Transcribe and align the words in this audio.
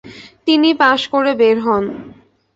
তিনি 0.47 0.69
পাশ 0.81 1.01
করে 1.13 1.31
বের 1.41 1.57
হন। 1.65 1.85